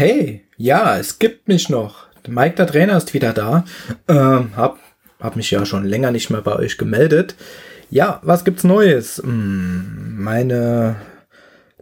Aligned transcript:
Hey, 0.00 0.46
ja, 0.56 0.96
es 0.96 1.18
gibt 1.18 1.46
mich 1.46 1.68
noch. 1.68 2.06
Mike, 2.26 2.54
der 2.54 2.66
Trainer, 2.66 2.96
ist 2.96 3.12
wieder 3.12 3.34
da. 3.34 3.66
Ähm, 4.08 4.52
hab, 4.56 4.78
hab 5.20 5.36
mich 5.36 5.50
ja 5.50 5.66
schon 5.66 5.84
länger 5.84 6.10
nicht 6.10 6.30
mehr 6.30 6.40
bei 6.40 6.56
euch 6.56 6.78
gemeldet. 6.78 7.34
Ja, 7.90 8.18
was 8.22 8.46
gibt's 8.46 8.64
Neues? 8.64 9.18
Hm, 9.22 10.16
meine 10.16 10.96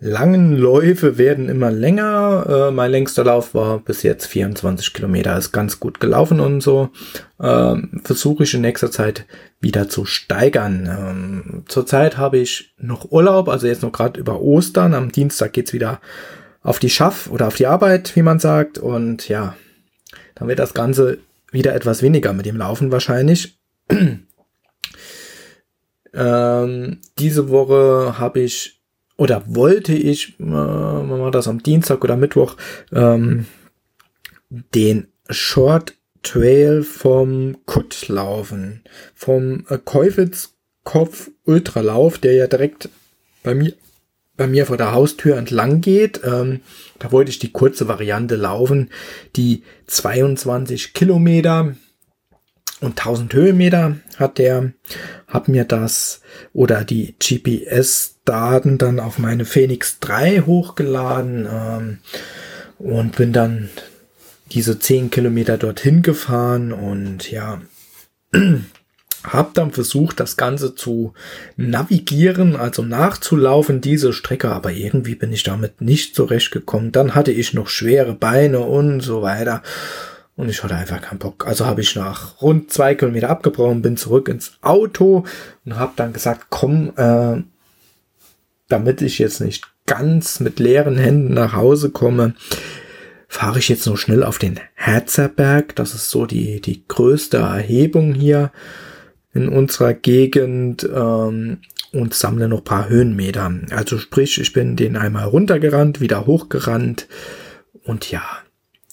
langen 0.00 0.56
Läufe 0.56 1.16
werden 1.16 1.48
immer 1.48 1.70
länger. 1.70 2.46
Äh, 2.48 2.70
mein 2.72 2.90
längster 2.90 3.22
Lauf 3.22 3.54
war 3.54 3.78
bis 3.78 4.02
jetzt 4.02 4.26
24 4.26 4.94
Kilometer. 4.94 5.38
Ist 5.38 5.52
ganz 5.52 5.78
gut 5.78 6.00
gelaufen 6.00 6.40
und 6.40 6.60
so. 6.60 6.88
Ähm, 7.40 8.00
Versuche 8.02 8.42
ich 8.42 8.52
in 8.52 8.62
nächster 8.62 8.90
Zeit 8.90 9.26
wieder 9.60 9.88
zu 9.88 10.04
steigern. 10.06 10.88
Ähm, 10.90 11.64
zurzeit 11.68 12.16
habe 12.16 12.38
ich 12.38 12.74
noch 12.78 13.12
Urlaub, 13.12 13.48
also 13.48 13.68
jetzt 13.68 13.84
noch 13.84 13.92
gerade 13.92 14.18
über 14.18 14.40
Ostern. 14.40 14.94
Am 14.94 15.12
Dienstag 15.12 15.52
geht's 15.52 15.72
wieder 15.72 16.00
auf 16.68 16.78
die 16.78 16.90
Schaff 16.90 17.30
oder 17.30 17.46
auf 17.46 17.56
die 17.56 17.66
Arbeit, 17.66 18.14
wie 18.14 18.20
man 18.20 18.40
sagt. 18.40 18.76
Und 18.76 19.26
ja, 19.30 19.56
dann 20.34 20.48
wird 20.48 20.58
das 20.58 20.74
Ganze 20.74 21.16
wieder 21.50 21.74
etwas 21.74 22.02
weniger 22.02 22.34
mit 22.34 22.44
dem 22.44 22.58
Laufen 22.58 22.92
wahrscheinlich. 22.92 23.58
ähm, 26.14 27.00
diese 27.18 27.48
Woche 27.48 28.18
habe 28.18 28.40
ich 28.40 28.82
oder 29.16 29.42
wollte 29.46 29.94
ich, 29.94 30.38
äh, 30.38 30.44
war 30.44 31.30
das 31.30 31.48
am 31.48 31.62
Dienstag 31.62 32.04
oder 32.04 32.18
Mittwoch, 32.18 32.56
ähm, 32.92 33.46
den 34.50 35.08
Short 35.30 35.94
Trail 36.22 36.82
vom 36.82 37.56
Kutt 37.64 38.08
laufen, 38.08 38.84
vom 39.14 39.64
äh, 39.70 39.78
Käufelskopf 39.82 41.30
Ultralauf, 41.44 42.18
der 42.18 42.34
ja 42.34 42.46
direkt 42.46 42.90
bei 43.42 43.54
mir 43.54 43.72
bei 44.38 44.46
mir 44.46 44.64
vor 44.64 44.78
der 44.78 44.92
Haustür 44.92 45.36
entlang 45.36 45.82
geht. 45.82 46.22
Ähm, 46.24 46.60
da 46.98 47.12
wollte 47.12 47.30
ich 47.30 47.38
die 47.38 47.52
kurze 47.52 47.88
Variante 47.88 48.36
laufen, 48.36 48.88
die 49.36 49.64
22 49.86 50.94
Kilometer 50.94 51.74
und 52.80 52.98
1000 52.98 53.34
Höhenmeter 53.34 53.96
hat 54.16 54.38
der, 54.38 54.72
hab 55.26 55.48
mir 55.48 55.64
das 55.64 56.22
oder 56.54 56.84
die 56.84 57.16
GPS-Daten 57.18 58.78
dann 58.78 59.00
auf 59.00 59.18
meine 59.18 59.44
Phoenix 59.44 59.98
3 59.98 60.42
hochgeladen 60.42 61.48
ähm, 61.52 61.98
und 62.78 63.16
bin 63.16 63.32
dann 63.32 63.68
diese 64.52 64.78
10 64.78 65.10
Kilometer 65.10 65.58
dorthin 65.58 66.02
gefahren 66.02 66.72
und 66.72 67.30
ja, 67.30 67.60
habe 69.24 69.50
dann 69.54 69.72
versucht, 69.72 70.20
das 70.20 70.36
Ganze 70.36 70.74
zu 70.74 71.12
navigieren, 71.56 72.56
also 72.56 72.82
nachzulaufen, 72.82 73.80
diese 73.80 74.12
Strecke, 74.12 74.50
aber 74.50 74.72
irgendwie 74.72 75.14
bin 75.14 75.32
ich 75.32 75.42
damit 75.42 75.80
nicht 75.80 76.14
zurechtgekommen. 76.14 76.92
Dann 76.92 77.14
hatte 77.14 77.32
ich 77.32 77.54
noch 77.54 77.68
schwere 77.68 78.14
Beine 78.14 78.60
und 78.60 79.00
so 79.00 79.22
weiter. 79.22 79.62
Und 80.36 80.48
ich 80.48 80.62
hatte 80.62 80.76
einfach 80.76 81.00
keinen 81.00 81.18
Bock. 81.18 81.46
Also 81.48 81.66
habe 81.66 81.80
ich 81.80 81.96
nach 81.96 82.40
rund 82.40 82.72
zwei 82.72 82.94
Kilometer 82.94 83.28
abgebrochen, 83.28 83.82
bin 83.82 83.96
zurück 83.96 84.28
ins 84.28 84.52
Auto 84.62 85.24
und 85.64 85.76
habe 85.76 85.92
dann 85.96 86.12
gesagt, 86.12 86.46
komm, 86.48 86.92
äh, 86.96 87.42
damit 88.68 89.02
ich 89.02 89.18
jetzt 89.18 89.40
nicht 89.40 89.66
ganz 89.86 90.38
mit 90.38 90.60
leeren 90.60 90.96
Händen 90.96 91.34
nach 91.34 91.54
Hause 91.54 91.90
komme, 91.90 92.34
fahre 93.26 93.58
ich 93.58 93.68
jetzt 93.68 93.86
noch 93.86 93.96
schnell 93.96 94.22
auf 94.22 94.38
den 94.38 94.60
Herzerberg. 94.74 95.74
Das 95.74 95.94
ist 95.94 96.08
so 96.08 96.24
die, 96.24 96.60
die 96.60 96.86
größte 96.86 97.38
Erhebung 97.38 98.14
hier 98.14 98.52
in 99.32 99.48
unserer 99.48 99.94
Gegend 99.94 100.88
ähm, 100.92 101.58
und 101.92 102.14
sammle 102.14 102.48
noch 102.48 102.64
paar 102.64 102.88
Höhenmeter. 102.88 103.52
Also 103.70 103.98
sprich, 103.98 104.40
ich 104.40 104.52
bin 104.52 104.76
den 104.76 104.96
einmal 104.96 105.26
runtergerannt, 105.26 106.00
wieder 106.00 106.26
hochgerannt 106.26 107.08
und 107.84 108.10
ja, 108.10 108.22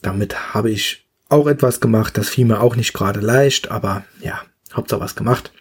damit 0.02 0.54
habe 0.54 0.72
ich 0.72 1.08
auch 1.30 1.48
etwas 1.48 1.80
gemacht. 1.80 2.18
Das 2.18 2.30
fiel 2.30 2.46
mir 2.46 2.62
auch 2.62 2.76
nicht 2.76 2.94
gerade 2.94 3.20
leicht, 3.20 3.72
aber 3.72 4.06
ja, 4.22 4.42
Hauptsache 4.74 5.02
was 5.02 5.16
gemacht. 5.16 5.52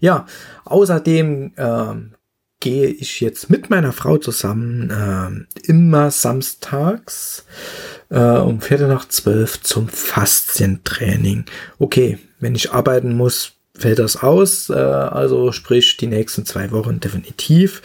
Ja, 0.00 0.26
außerdem 0.64 1.52
äh, 1.56 1.94
gehe 2.60 2.88
ich 2.88 3.20
jetzt 3.20 3.50
mit 3.50 3.70
meiner 3.70 3.92
Frau 3.92 4.18
zusammen 4.18 4.90
äh, 4.90 5.60
immer 5.68 6.10
samstags 6.10 7.44
äh, 8.10 8.18
um 8.18 8.60
Viertel 8.60 8.88
nach 8.88 9.08
zwölf 9.08 9.62
zum 9.62 9.88
Faszientraining. 9.88 11.44
Okay, 11.78 12.18
wenn 12.38 12.54
ich 12.54 12.72
arbeiten 12.72 13.16
muss, 13.16 13.52
fällt 13.74 13.98
das 13.98 14.16
aus. 14.16 14.68
Äh, 14.68 14.74
also 14.74 15.52
sprich 15.52 15.96
die 15.96 16.06
nächsten 16.06 16.44
zwei 16.44 16.70
Wochen 16.70 17.00
definitiv. 17.00 17.82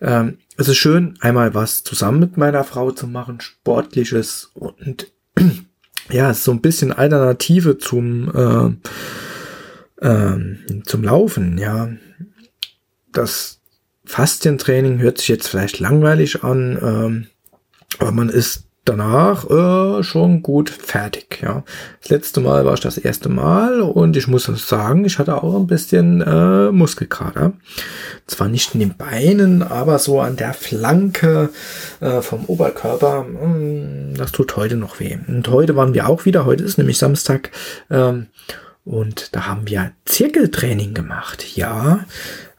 Ähm, 0.00 0.38
es 0.56 0.68
ist 0.68 0.76
schön, 0.76 1.14
einmal 1.20 1.54
was 1.54 1.84
zusammen 1.84 2.20
mit 2.20 2.36
meiner 2.36 2.64
Frau 2.64 2.90
zu 2.90 3.06
machen, 3.06 3.40
sportliches 3.40 4.50
und 4.54 5.12
ja, 6.10 6.34
so 6.34 6.50
ein 6.50 6.60
bisschen 6.60 6.92
Alternative 6.92 7.78
zum 7.78 8.78
äh, 10.00 10.06
äh, 10.06 10.82
zum 10.84 11.04
Laufen. 11.04 11.58
Ja, 11.58 11.90
das 13.12 13.60
Faszientraining 14.04 14.98
hört 14.98 15.18
sich 15.18 15.28
jetzt 15.28 15.48
vielleicht 15.48 15.78
langweilig 15.78 16.42
an, 16.42 16.78
ähm, 16.82 17.26
aber 17.98 18.12
man 18.12 18.28
ist 18.28 18.69
danach 18.84 19.48
äh, 19.50 20.02
schon 20.02 20.42
gut 20.42 20.70
fertig. 20.70 21.40
Ja, 21.42 21.64
das 22.00 22.10
letzte 22.10 22.40
Mal 22.40 22.64
war 22.64 22.74
ich 22.74 22.80
das 22.80 22.98
erste 22.98 23.28
Mal 23.28 23.80
und 23.80 24.16
ich 24.16 24.26
muss 24.26 24.44
sagen, 24.44 25.04
ich 25.04 25.18
hatte 25.18 25.42
auch 25.42 25.56
ein 25.56 25.66
bisschen 25.66 26.22
äh, 26.22 26.70
Muskelkater. 26.72 27.52
Zwar 28.26 28.48
nicht 28.48 28.74
in 28.74 28.80
den 28.80 28.96
Beinen, 28.96 29.62
aber 29.62 29.98
so 29.98 30.20
an 30.20 30.36
der 30.36 30.54
Flanke 30.54 31.50
äh, 32.00 32.20
vom 32.22 32.44
Oberkörper. 32.46 33.24
Mh, 33.24 33.40
hm, 33.40 34.14
das 34.16 34.32
tut 34.32 34.56
heute 34.56 34.76
noch 34.76 35.00
weh. 35.00 35.18
Und 35.28 35.48
heute 35.48 35.76
waren 35.76 35.94
wir 35.94 36.08
auch 36.08 36.24
wieder. 36.24 36.44
Heute 36.44 36.64
ist 36.64 36.78
nämlich 36.78 36.98
Samstag. 36.98 37.50
Ähm, 37.90 38.26
und 38.84 39.36
da 39.36 39.46
haben 39.46 39.68
wir 39.68 39.92
Zirkeltraining 40.06 40.94
gemacht. 40.94 41.56
Ja, 41.56 42.06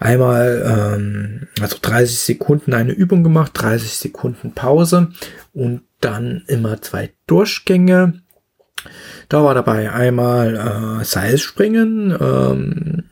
einmal 0.02 0.64
ähm, 0.66 1.48
also 1.62 1.78
30 1.82 2.20
Sekunden 2.20 2.74
eine 2.74 2.92
Übung 2.92 3.24
gemacht, 3.24 3.52
30 3.56 3.94
Sekunden 3.94 4.54
Pause 4.54 5.10
und 5.54 5.82
dann 6.00 6.44
immer 6.48 6.82
zwei 6.82 7.12
Durchgänge. 7.28 8.22
Da 9.30 9.44
war 9.44 9.54
dabei 9.54 9.92
einmal 9.92 11.02
äh, 11.02 11.06
Seilspringen, 11.06 12.18
ähm, 12.20 13.04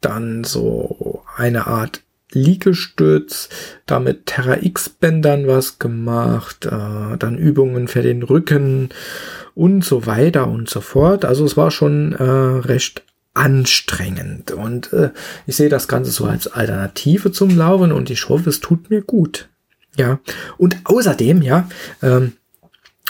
dann 0.00 0.44
so 0.44 1.24
eine 1.36 1.66
Art 1.66 2.02
Liegestütz, 2.32 3.48
damit 3.86 4.26
Terra 4.26 4.58
X-Bändern 4.62 5.48
was 5.48 5.78
gemacht, 5.78 6.66
äh, 6.66 7.16
dann 7.18 7.38
Übungen 7.38 7.88
für 7.88 8.02
den 8.02 8.22
Rücken 8.22 8.90
und 9.54 9.84
so 9.84 10.06
weiter 10.06 10.46
und 10.46 10.68
so 10.68 10.80
fort. 10.80 11.24
Also 11.24 11.44
es 11.44 11.56
war 11.56 11.70
schon 11.70 12.12
äh, 12.12 12.22
recht 12.22 13.02
anstrengend 13.34 14.50
und 14.50 14.92
äh, 14.92 15.10
ich 15.46 15.56
sehe 15.56 15.68
das 15.68 15.88
Ganze 15.88 16.10
so 16.10 16.24
als 16.24 16.48
Alternative 16.48 17.30
zum 17.30 17.56
Laufen 17.56 17.92
und 17.92 18.10
ich 18.10 18.28
hoffe, 18.28 18.50
es 18.50 18.60
tut 18.60 18.90
mir 18.90 19.02
gut. 19.02 19.48
Ja, 19.96 20.20
und 20.56 20.78
außerdem, 20.84 21.42
ja, 21.42 21.68
ähm, 22.02 22.32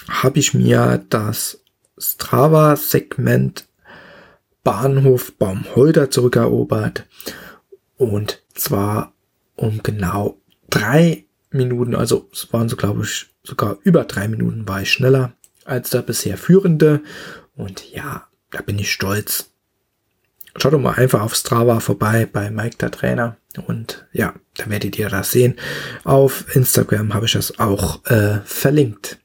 habe 0.08 0.38
ich 0.38 0.54
mir 0.54 1.04
das 1.08 1.60
Strava-Segment 1.98 3.66
Bahnhof 4.64 5.32
Baumholder 5.36 6.10
zurückerobert. 6.10 7.06
Und 7.96 8.42
zwar 8.54 9.12
um 9.56 9.82
genau 9.82 10.38
drei 10.68 11.24
Minuten, 11.50 11.94
also 11.94 12.28
es 12.32 12.52
waren 12.52 12.68
so, 12.68 12.76
glaube 12.76 13.02
ich, 13.02 13.26
sogar 13.42 13.78
über 13.82 14.04
drei 14.04 14.28
Minuten 14.28 14.68
war 14.68 14.82
ich 14.82 14.92
schneller 14.92 15.32
als 15.64 15.90
der 15.90 16.02
bisher 16.02 16.36
Führende. 16.36 17.02
Und 17.56 17.90
ja, 17.92 18.26
da 18.50 18.62
bin 18.62 18.78
ich 18.78 18.92
stolz. 18.92 19.49
Schaut 20.56 20.72
doch 20.72 20.80
mal 20.80 20.94
einfach 20.94 21.20
auf 21.20 21.34
Strava 21.34 21.80
vorbei 21.80 22.28
bei 22.30 22.50
Mike 22.50 22.78
der 22.78 22.90
Trainer. 22.90 23.36
Und 23.66 24.06
ja, 24.12 24.34
da 24.56 24.68
werdet 24.68 24.98
ihr 24.98 25.08
das 25.08 25.30
sehen. 25.30 25.56
Auf 26.04 26.54
Instagram 26.54 27.14
habe 27.14 27.26
ich 27.26 27.32
das 27.32 27.58
auch 27.58 28.04
äh, 28.06 28.40
verlinkt. 28.44 29.18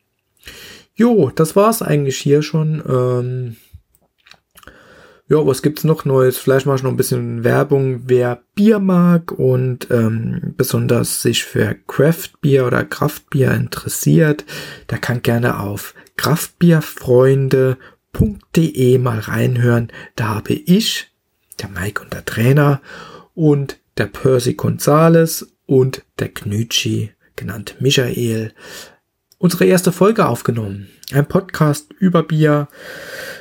Jo, 0.96 1.32
das 1.34 1.56
war's 1.56 1.82
eigentlich 1.82 2.18
hier 2.18 2.42
schon. 2.42 2.82
Ähm, 2.88 3.56
ja, 5.28 5.44
was 5.46 5.62
gibt's 5.64 5.84
noch 5.84 6.06
Neues? 6.06 6.38
Vielleicht 6.38 6.68
mache 6.68 6.76
ich 6.78 6.84
noch 6.84 6.92
ein 6.92 6.98
bisschen 6.98 7.44
Werbung, 7.44 8.04
wer 8.06 8.44
Bier 8.54 8.78
mag 8.78 9.32
und 9.32 9.88
ähm, 9.90 10.54
besonders 10.56 11.24
sich 11.24 11.44
für 11.44 11.76
Craft-Bier 11.88 12.68
oder 12.68 12.86
Kraftbier 12.86 13.52
interessiert, 13.52 14.46
der 14.92 15.00
kann 15.00 15.24
gerne 15.24 15.60
auf 15.60 15.96
kraftbierfreunde.de 16.16 18.98
mal 19.00 19.20
reinhören. 19.20 19.92
Da 20.16 20.36
habe 20.36 20.54
ich 20.54 21.12
der 21.62 21.70
Mike 21.70 22.02
und 22.02 22.14
der 22.14 22.26
Trainer 22.26 22.82
und 23.34 23.80
der 23.98 24.06
Percy 24.08 24.54
Gonzales 24.54 25.56
und 25.66 26.04
der 26.20 26.30
Knütschi, 26.30 27.12
genannt 27.36 27.76
Michael, 27.80 28.54
unsere 29.38 29.66
erste 29.66 29.92
Folge 29.92 30.26
aufgenommen. 30.26 30.90
Ein 31.12 31.28
Podcast 31.28 31.94
über 32.00 32.24
Bier 32.24 32.68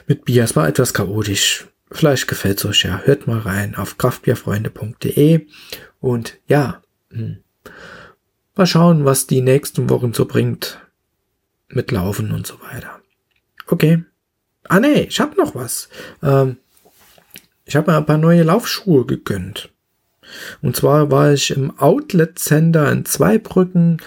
mit 0.06 0.24
Bier. 0.24 0.44
Es 0.44 0.56
war 0.56 0.68
etwas 0.68 0.94
chaotisch. 0.94 1.66
Vielleicht 1.90 2.28
gefällt 2.28 2.58
es 2.58 2.64
euch 2.64 2.84
ja. 2.84 3.00
Hört 3.04 3.26
mal 3.26 3.38
rein 3.38 3.74
auf 3.74 3.98
kraftbierfreunde.de 3.98 5.46
und 6.00 6.38
ja, 6.46 6.82
hm. 7.10 7.38
mal 8.54 8.66
schauen, 8.66 9.04
was 9.04 9.26
die 9.26 9.40
nächsten 9.40 9.88
Wochen 9.90 10.12
so 10.12 10.26
bringt. 10.26 10.80
mit 11.68 11.90
Laufen 11.90 12.32
und 12.32 12.46
so 12.46 12.60
weiter. 12.60 13.00
Okay. 13.66 14.04
Ah 14.68 14.80
nee, 14.80 15.02
ich 15.02 15.20
habe 15.20 15.36
noch 15.36 15.54
was. 15.54 15.88
Ähm, 16.22 16.58
ich 17.64 17.76
habe 17.76 17.90
mir 17.90 17.96
ein 17.96 18.06
paar 18.06 18.18
neue 18.18 18.42
Laufschuhe 18.42 19.06
gegönnt. 19.06 19.70
Und 20.62 20.76
zwar 20.76 21.10
war 21.10 21.32
ich 21.32 21.50
im 21.50 21.78
Outlet 21.78 22.38
Center 22.38 22.90
in 22.90 23.04
Zweibrücken 23.04 23.98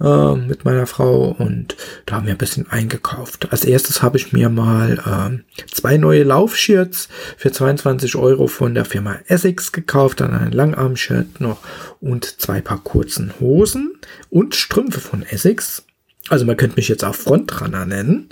äh, 0.00 0.34
mit 0.34 0.64
meiner 0.64 0.86
Frau 0.86 1.34
und 1.38 1.76
da 2.06 2.16
haben 2.16 2.26
wir 2.26 2.34
ein 2.34 2.38
bisschen 2.38 2.70
eingekauft. 2.70 3.52
Als 3.52 3.64
erstes 3.64 4.02
habe 4.02 4.16
ich 4.16 4.32
mir 4.32 4.48
mal 4.48 5.42
äh, 5.44 5.66
zwei 5.70 5.96
neue 5.96 6.22
Laufshirts 6.22 7.08
für 7.36 7.52
22 7.52 8.16
Euro 8.16 8.46
von 8.46 8.74
der 8.74 8.84
Firma 8.84 9.18
Essex 9.26 9.72
gekauft, 9.72 10.20
dann 10.20 10.34
ein 10.34 10.52
Langarm-Shirt 10.52 11.40
noch 11.40 11.58
und 12.00 12.40
zwei 12.40 12.60
Paar 12.60 12.82
kurzen 12.82 13.32
Hosen 13.40 13.98
und 14.30 14.54
Strümpfe 14.54 15.00
von 15.00 15.22
Essex. 15.22 15.84
Also 16.28 16.44
man 16.44 16.56
könnte 16.56 16.76
mich 16.76 16.88
jetzt 16.88 17.04
auch 17.04 17.14
Frontrunner 17.14 17.86
nennen. 17.86 18.30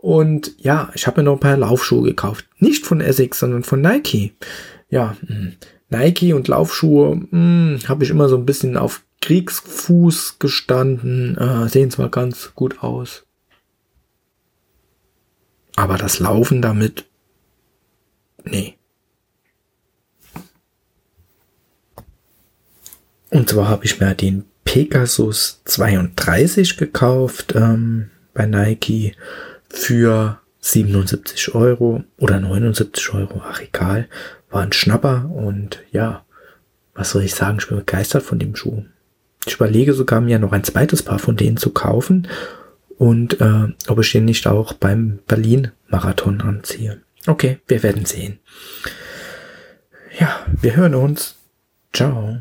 Und 0.00 0.54
ja, 0.58 0.90
ich 0.94 1.06
habe 1.08 1.20
mir 1.20 1.24
noch 1.24 1.34
ein 1.34 1.40
paar 1.40 1.56
Laufschuhe 1.56 2.02
gekauft. 2.02 2.46
Nicht 2.58 2.86
von 2.86 3.00
Essex, 3.00 3.40
sondern 3.40 3.64
von 3.64 3.80
Nike. 3.80 4.32
Ja, 4.90 5.16
hm. 5.26 5.54
Nike 5.90 6.34
und 6.34 6.46
Laufschuhe 6.46 7.20
hm, 7.30 7.80
habe 7.88 8.04
ich 8.04 8.10
immer 8.10 8.28
so 8.28 8.36
ein 8.36 8.46
bisschen 8.46 8.76
auf 8.76 9.02
Kriegsfuß 9.22 10.38
gestanden. 10.38 11.36
Äh, 11.36 11.68
sehen 11.68 11.90
zwar 11.90 12.10
ganz 12.10 12.52
gut 12.54 12.82
aus. 12.82 13.24
Aber 15.74 15.96
das 15.96 16.20
Laufen 16.20 16.62
damit, 16.62 17.06
nee. 18.44 18.74
Und 23.30 23.48
zwar 23.48 23.68
habe 23.68 23.84
ich 23.84 24.00
mir 24.00 24.14
den 24.14 24.44
Pegasus 24.64 25.60
32 25.64 26.76
gekauft 26.76 27.54
ähm, 27.56 28.10
bei 28.34 28.46
Nike 28.46 29.14
für 29.70 30.40
77 30.60 31.54
Euro 31.54 32.04
oder 32.18 32.40
79 32.40 33.14
Euro, 33.14 33.42
ach 33.44 33.60
egal 33.60 34.08
war 34.50 34.62
ein 34.62 34.72
Schnapper 34.72 35.30
und 35.30 35.80
ja, 35.90 36.24
was 36.94 37.10
soll 37.10 37.22
ich 37.22 37.34
sagen, 37.34 37.58
ich 37.60 37.68
bin 37.68 37.78
begeistert 37.78 38.22
von 38.22 38.38
dem 38.38 38.56
Schuh. 38.56 38.84
Ich 39.46 39.54
überlege 39.54 39.94
sogar 39.94 40.20
mir 40.20 40.38
noch 40.38 40.52
ein 40.52 40.64
zweites 40.64 41.02
Paar 41.02 41.18
von 41.18 41.36
denen 41.36 41.56
zu 41.56 41.70
kaufen 41.70 42.28
und 42.96 43.40
äh, 43.40 43.68
ob 43.86 44.00
ich 44.00 44.12
den 44.12 44.24
nicht 44.24 44.46
auch 44.46 44.72
beim 44.72 45.20
Berlin-Marathon 45.26 46.40
anziehe. 46.40 47.00
Okay, 47.26 47.58
wir 47.66 47.82
werden 47.82 48.04
sehen. 48.04 48.38
Ja, 50.18 50.40
wir 50.60 50.76
hören 50.76 50.94
uns. 50.94 51.36
Ciao. 51.92 52.38